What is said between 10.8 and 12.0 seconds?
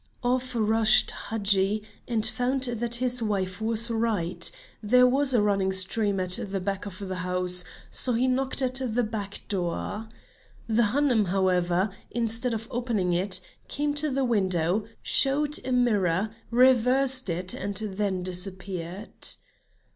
Hanoum, however,